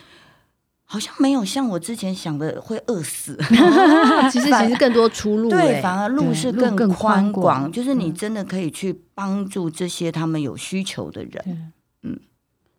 [0.84, 3.40] 好像没有像我之前想的会饿死。
[4.30, 11.72] 其实其实更多出路，对，反而路是更宽广，就是你真的可以去帮助这些他们有需求的人。
[12.04, 12.20] 嗯，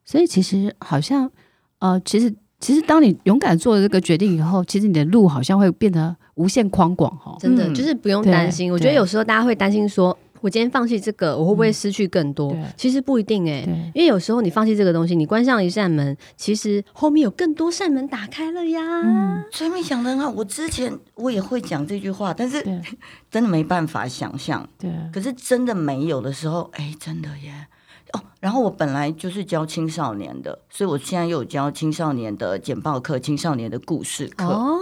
[0.04, 1.32] 所以其实好像
[1.78, 2.36] 呃，其实。
[2.66, 7.36] 其实，当你勇敢做了这个决定以后，其实你的路好像会变得无限宽广哈。
[7.38, 8.72] 真的，就是不用担心。
[8.72, 12.52] 我觉得有时候大家会担心说，我今天放弃这个，我会不会失去更多？
[12.76, 13.60] 其实不一定哎，
[13.94, 18.80] 因为有时候你放弃这个东西，你关上一扇门，其实后面有更多扇门打开了呀。
[19.04, 20.28] 嗯，所以你想的很好。
[20.30, 22.60] 我之前我也会讲这句话，但是
[23.30, 24.68] 真的没办法想象。
[24.76, 27.68] 对，可是真的没有的时候，哎，真的耶。
[28.12, 34.44] 哦，然后我本来就是教青少年的，所以我现在又有教青少年的简报课、青少年的故事课。
[34.46, 34.78] 哦，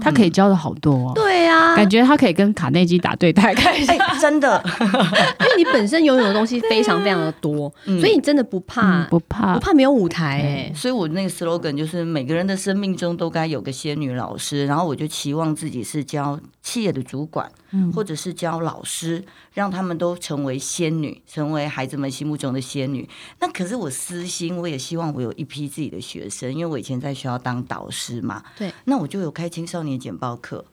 [0.00, 1.12] 他可以教的好多哦。
[1.14, 3.52] 对呀，感觉他可以跟卡内基打对台。
[3.52, 10.40] 哎， 真的， 因为你本身拥有的东西非常非常的多，所以你真的不怕，不怕，不怕没有舞台。
[10.40, 14.66] 哎，所以我那个 slogan 就是每个人的生命中都该有个仙女老师。
[14.66, 17.50] 然后我就期望自己是教企业的主管。
[17.94, 23.08] 或者是教老师，让他们都成为仙女，成为孩子们心目中的仙女。
[23.40, 28.44] 那可是我私心，我也希望我有一批自己的学生，因为我以前在学校当导师嘛。
[28.56, 30.64] 对，那我就有开青少年简报课，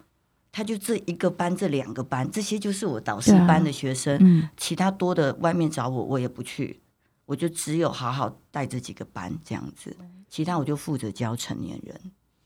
[0.52, 4.18] 他就这一个班，这两个班，这些就是我导师班的学生。
[4.22, 6.82] 嗯，其他多的外面找我，我也不去，
[7.26, 9.96] 我就只有好好带这几个班这样子，
[10.30, 12.00] 其他我就负责教成年人。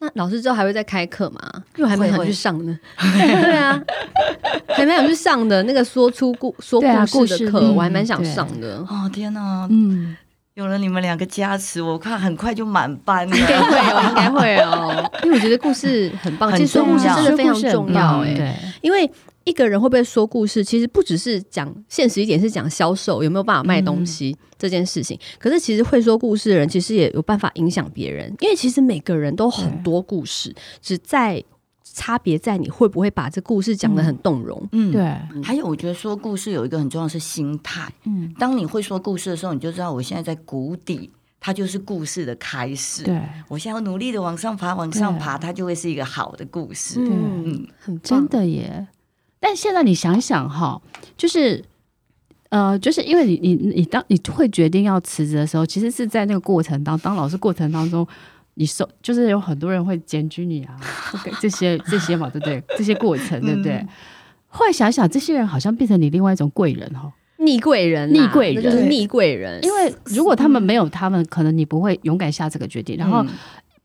[0.04, 1.40] 那老师之后还会再开课吗？
[1.78, 2.78] 因为我还蛮想去上呢。
[3.00, 3.82] 对啊，
[4.68, 8.78] 还蛮想去上的那个说出故说故事的课，我还蛮想上的。
[8.90, 10.16] 哦天哪，嗯，
[10.56, 13.38] 有了你们两个加持，我看很快就满班了。
[13.38, 15.12] 应该会哦，应该会哦。
[15.24, 18.34] 因为我觉得故事很棒，其实说故事真的非常重要哎。
[18.34, 19.10] 对，因为。
[19.46, 25.18] 一个人会不会说故事，其实不只是讲现实一点，是讲销售有没有办法卖东西这件事情。
[25.18, 28.34] 嗯、可是其实会说故事的人，其实也有办法影响别人。
[28.40, 31.44] 因为其实每个人都很多故事，只在
[31.84, 34.68] 差别在你会不会把这故事讲得很动容。
[34.72, 35.02] 嗯，对。
[35.44, 37.94] 还有，我觉得说故事有一个很重要的是心态。
[38.06, 43.04] 嗯，当你会说故事的时候，你就知道我现在在谷底，它就是故事的开始。
[43.04, 47.00] 对，我现在要努力的往上爬，往上爬，它就会是一个好的故事。
[47.00, 48.88] 嗯，嗯很真的耶。
[49.46, 50.82] 但现在你想想哈，
[51.18, 51.62] 就是，
[52.48, 58.08] 呃，就是因为你你你当你会决定要辞职的时候，其实是在那个过程当当老师过程当中，
[58.54, 60.80] 你受就是有很多人会检举你啊
[61.42, 62.64] 这些这些嘛，对不对？
[62.78, 63.74] 这些过程对不对？
[63.74, 63.90] 嗯、
[64.48, 69.60] 后来想想，这些人好像变成你另外一种贵人哈，逆贵人，逆贵人就是逆贵人。
[69.62, 73.26] 因为如果他们没有他们，可能你不会勇敢下这个决定，然后。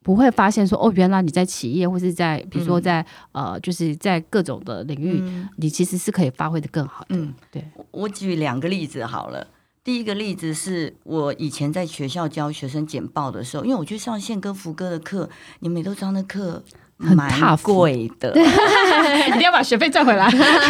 [0.02, 7.16] 不会发现说哦，原来你在企业或是在比如说在、嗯、呃，就是在各种的领域，嗯、你其实是可以发挥的更好的。
[7.16, 7.62] 嗯，对。
[7.90, 9.46] 我举两个例子好了。
[9.84, 15.28] 第一个例子是我以前在学校教学生简报的时候，因为我去上宪哥福哥的课，
[15.60, 16.62] 你们也都知道那课。
[16.98, 18.34] 蛮贵的，
[19.28, 20.28] 一定要把学费赚回来。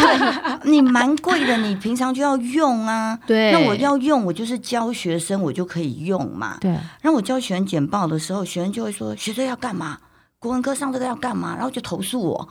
[0.63, 3.17] 你蛮贵的，你平常就要用啊。
[3.25, 6.57] 对，那我要用，我就是教学生，我就可以用嘛。
[6.61, 6.69] 对。
[7.01, 9.97] 然后我教学生简报的时候，学生就会说：“学生要干嘛？
[10.37, 12.47] 国文科上这个要干嘛？”然后就投诉我。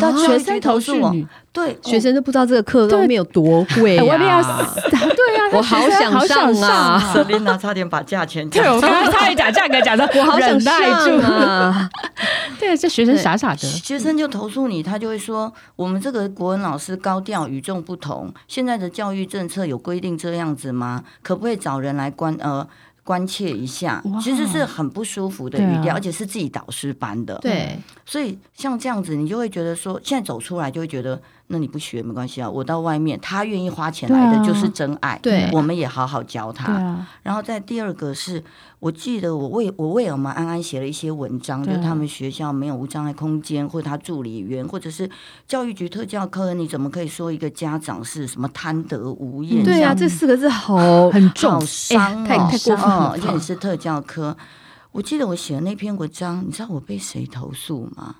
[0.00, 1.14] 到学生投诉我，
[1.52, 4.80] 对，学生都不知道这个课都没有多贵， 我要死。
[4.90, 5.08] 对呀，
[5.56, 7.12] 我好想上啊！
[7.12, 10.74] 舍琳娜差点把价钱讲，对，我刚刚 差点讲价格，讲的 我好想上
[11.20, 11.88] 啊！
[12.58, 21.04] 对，这学生傻傻的，学生就投诉你，他就会说，我们这个国文老师高调与众不同，现在的教育政策有规定这样子吗？
[21.22, 22.66] 可不可以找人来关呃？
[23.04, 27.38] 关切一下，其实是很不舒服的语调，而且是自己导师班的。
[27.38, 32.48] 对，所以像这样子，你就会觉得说，现在走出来就会觉得那你不学没关系啊。
[32.48, 35.18] 我到外面，他愿意花钱来的就是真爱。
[35.22, 37.06] 对啊，我们也好好教他。
[37.22, 38.42] 然后在第二个是，
[38.78, 45.10] 我记得我为我为我们安安写了一些文章，就他们学校没有无障碍空间，或者他助理员，或者是
[45.46, 49.64] 教育局特教科，你怎么可以说一个家长是什么贪得无厌？
[49.64, 53.10] 对啊，这四个字好很重，好伤哦，太太过分了。
[53.12, 54.36] 而且你是特教科，
[54.92, 58.16] 我记得我写的那篇文章，你知道我被谁投诉吗？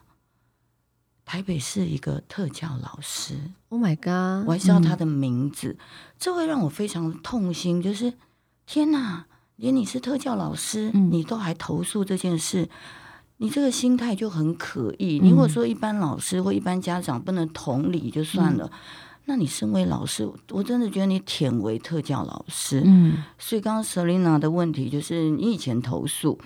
[1.28, 3.34] 台北市一个特教老师
[3.68, 4.48] ，Oh my god！
[4.48, 5.84] 我还知道他的名字，嗯、
[6.18, 7.82] 这会让我非常痛心。
[7.82, 8.14] 就是
[8.64, 9.26] 天哪，
[9.56, 12.70] 连你是特教老师，嗯、你都还投诉这件事，
[13.36, 15.18] 你这个心态就很可疑。
[15.18, 18.78] 你如果说一般老师或一般家长不能同理就算了，嗯、
[19.26, 22.82] 那你身为老师，我真的觉得你舔为特教老师。
[22.86, 26.40] 嗯，所以刚刚 Selina 的问题就是，你以前投诉。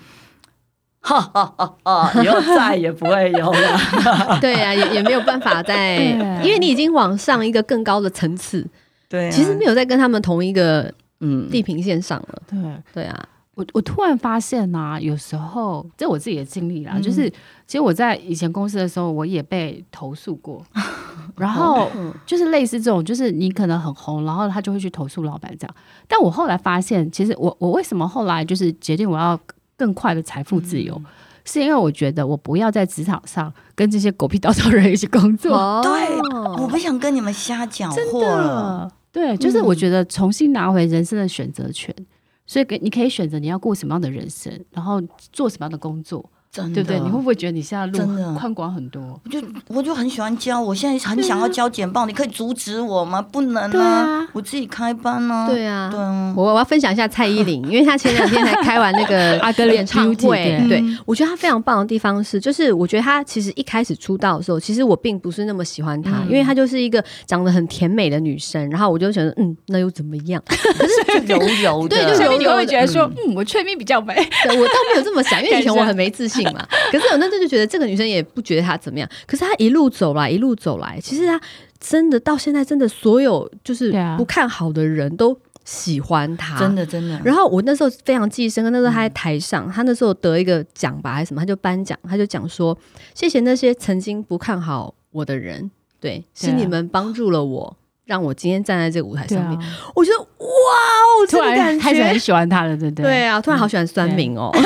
[1.05, 1.75] 哈哈哈！
[1.83, 4.39] 哈，以后再也不会有了。
[4.39, 5.97] 对呀、啊，也也没有办法再，
[6.41, 8.65] 因为你已经往上一个更高的层次。
[9.09, 10.89] 对、啊，其实没有在跟他们同一个
[11.19, 12.41] 嗯地平线上了。
[12.49, 12.57] 对，
[12.93, 13.27] 对啊。
[13.55, 17.29] 我我突然发现呐、啊，有时候这我自己的经历啦，嗯、就是
[17.67, 20.65] 其实我在以前公司的时候，我也被投诉过。
[21.35, 21.87] 然后
[22.25, 25.75] 就是类似这种，就是你可能很红，然后他就会去投诉老板这样。
[26.07, 29.37] 但我后来发现，其实我我为什么后来就是决定我要。
[29.83, 31.05] 更快的财富自由，嗯、
[31.43, 35.53] 是因为我觉得我不要在职场上跟这些狗屁倒灶人一起工作。
[35.53, 36.17] 哦、 对，
[36.63, 38.89] 我不想跟你们瞎讲话了。
[39.11, 42.05] 对，就是我觉得重新拿回人生的选择权，嗯、
[42.47, 45.01] 所以给你可以选择你要过什么样的人生，然后
[45.33, 46.23] 做什么样的工作。
[46.53, 46.99] 真的对不对？
[46.99, 47.97] 你会不会觉得你现在路
[48.35, 49.01] 宽广很多？
[49.25, 53.19] 我就我就很喜欢教，我现在很想要教简报，啊、你可以阻止我吗？
[53.19, 55.47] 不能啊，啊我自己开班呢、啊。
[55.49, 60.59] 对啊，对啊，我我要分享一下蔡依林，因为她前两天才开完那个 阿哥演唱会。
[60.67, 70.39] 对，对，我觉得她非常棒的地方是，就是我觉得她其实一开始出道的时候，其实我并不是那么喜欢她，嗯、因为她就是一个长得很甜美的女生，然后我就觉得嗯，那又怎么样？
[70.45, 74.13] 可是柔柔的，对，就是柔柔的，你会觉得说嗯，嗯，我翠蜜比较美。
[74.13, 76.42] 对，我倒没有这么想，因为以前我很没自信。
[76.91, 81.39] 可是我那阵就觉得这个女生也不觉得她怎么样，可是她一路走来，一路走来，其实她
[81.79, 87.19] 真的到现在真的所有就是不看好的人都喜欢她，真的真的。
[87.23, 92.77] 然后我那时候非常记忆深刻，那时候她在台上，她那时候得一个奖吧还是什么，她就颁奖，她就讲说
[93.13, 95.69] 谢谢那些曾经不看好我的人，
[95.99, 97.77] 对，是你们帮助了我。
[98.05, 103.05] 让我今天站在这个舞台上面，啊、我觉得哇哦，突然开始很喜欢他了，对不对？
[103.05, 104.51] 对啊，突然好喜欢酸民哦。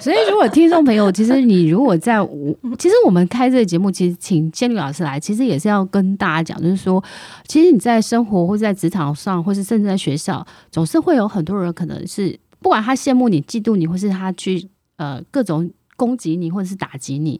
[0.00, 7.02] 所以，如果听众朋友，其实你如果在我，其实我们开这个节目，其实请仙女老师来，其实也是要跟大家讲，就是说，
[7.46, 14.66] 其实你在生活或者在职场上，或是甚至在学校，总是会有很多人，可能是不管他羡慕你、嫉妒你，或是他去
[14.96, 17.38] 呃各种攻击你，或者是打击你。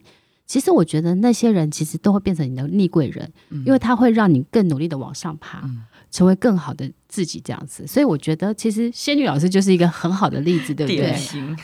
[0.49, 7.85] 其实我觉得那些人其实都会变成你的逆贵人，嗯、因为他会让你更努力的往上爬，嗯、成为更好的自己这样子。
[7.85, 11.15] 所以我觉得其实仙女老师就是一个很好的例子，对不对？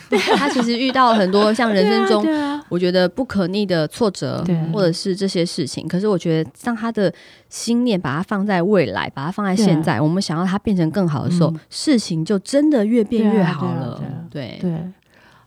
[0.08, 5.88] 对，他其实遇到了很多像人生中我觉得不可逆的挫折，或者是这些事情。
[5.88, 7.12] 可是我觉得当他的
[7.48, 14.00] 心念把它放在未来，把它放在现在，我们想要它变成更好的时候，嗯、事情就真的越变越好了。
[14.30, 14.80] 对对，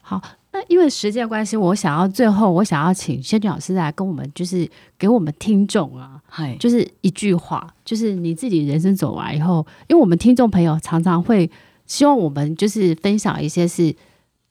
[0.01, 0.21] 好。
[0.51, 6.19] 那因为时间关系，我想要最后，我想要请仙女老师来跟我们，就是给我们听众啊，
[6.59, 11.49] 就是一句话，就是你自己人生走完以后，因为我们听众朋友常常会
[11.85, 13.95] 希望我们就是分享一些是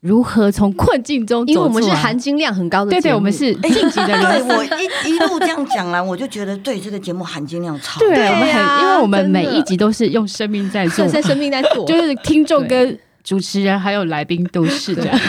[0.01, 4.47] 如何从困境中走，因为我们是含金量很高的，对对，我们是晋级的人。
[4.47, 8.07] 对我一一路这样讲来，我就觉得对这个节目含金量超高。
[8.07, 15.21] 对，我们很，因为我们每一集都是用生命在做， 在生命在做，就是听众跟主持人还有来宾都是这样。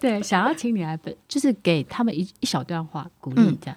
[0.00, 3.76] 对，想要请你来本， 就是给他们一一小段话鼓励一下，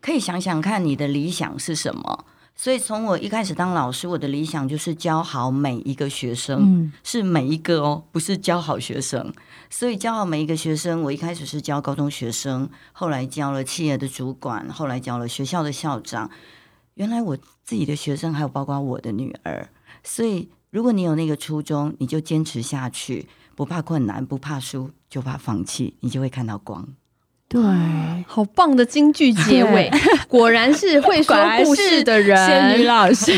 [0.00, 2.24] 可以想想看你的理想是什么。
[2.56, 9.32] 所以从我一开始当老师，我的理想就是教好每一个学生，嗯、是每一个哦，不是教好学生。
[9.70, 16.30] 所以教好每一个学生，我一开始是教高中学生，后来教了企业的主管，后来教了学校的校长。
[16.94, 19.70] 原来我自己的学生还有包括我的女儿。
[20.04, 23.26] 所以如果你有那个初衷，你就坚持下去。
[23.60, 26.96] 不怕困难，不怕输，就怕放弃，你就会看到光。
[27.52, 27.60] 对，
[28.28, 29.90] 好棒的京剧结尾，
[30.28, 33.32] 果然是会说故事的人，仙女老师。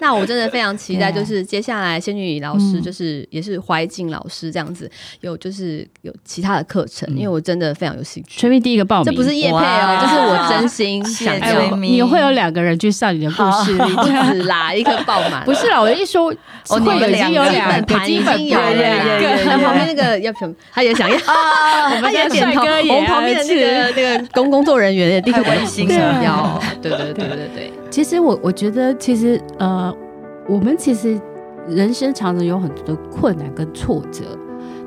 [0.00, 4.90] 那我真的非常期待，就是接下来仙女老师就是也是怀瑾老师这样子，
[5.20, 8.40] 有就是有其他的课程，因为我真的非常有兴趣。
[8.40, 11.76] 崔咪第一个报名，这不是叶配哦，就是我真心 想要。
[11.76, 14.02] 你会有两个人去上你的故事，不
[14.32, 15.44] 止啦，一个爆满。
[15.44, 16.34] 不是啦，我的意思说，
[16.70, 20.52] 哦，你们已经有两个，已经有两个，那旁边那那个要什么？
[20.72, 22.60] 他也想要啊，我们也点头。
[22.64, 26.60] 我们旁边的那个那个工工作人员也立刻关心 想要。
[26.80, 27.72] 对对对对对。
[27.90, 29.94] 其实我我觉得，其实呃，
[30.48, 31.20] 我们其实
[31.68, 34.24] 人生常常有很多的困难跟挫折，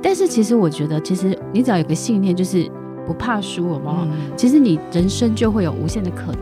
[0.01, 2.70] 但是其实我觉得，其实你只要有个信念，就是
[3.05, 4.08] 不怕输，有没有？
[4.36, 6.41] 其实你人生就会有无限的可能。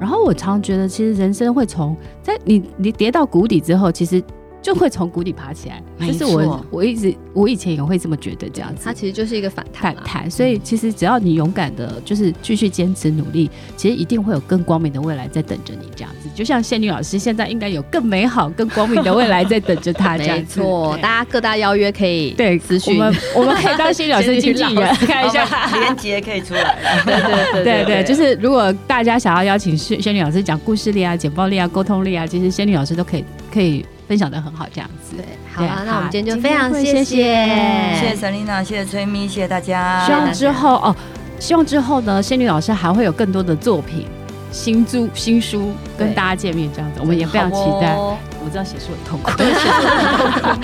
[0.00, 4.22] 然后我常常觉得，其实人生会从在你你跌到谷底之后，其实。
[4.62, 5.82] 就会从谷底爬起来。
[6.06, 10.30] 就是我我一直我以前也会这么觉得，这样子，它其实就是一个反弹，反弹。
[10.30, 16.28] 所以其实只要你勇敢的，就是继续坚持努力，其实一定会有更光明的未来在等着你，这样子。
[16.34, 20.60] 就像仙女老师现在应该有更美好、更光明的未来在等着她，这样子。
[20.60, 25.46] 没错，大家各大邀约可以对咨询，我们我们可以当 仙女老师经纪人，看一下
[25.78, 26.76] 连接可以出来。
[27.04, 33.84] 对对对对对，就是如果大家想要邀请仙仙女老师讲故事力啊、简报力啊、沟通力啊，其实仙女老师都可以可以。
[34.10, 35.14] 分享的很好，这样子。
[35.16, 40.04] 对，好了，那我们今天就非常谢谢，谢谢 Selina，谢谢崔咪，谢谢大家。
[40.04, 40.96] 希望之后哦，
[41.38, 44.08] 希望之后呢，仙女老师还会有更多的作品、
[44.50, 47.96] 新著、新书跟大家见面，这样子，我们也非常期待。
[48.44, 49.30] 我知道 写书很痛苦，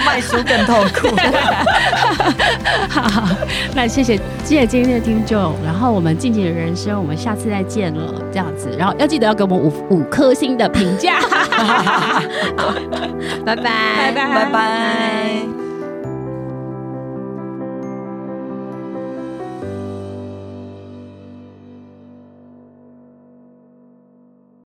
[0.04, 1.14] 卖书更痛苦。
[2.88, 3.28] 好，
[3.74, 11.18] 那谢谢谢谢今天的听众，然后我们静静的人生，我们下次再见了，这样子，然后要记得要给我们五五颗星的评价。
[13.44, 15.65] 拜拜，拜拜，拜拜。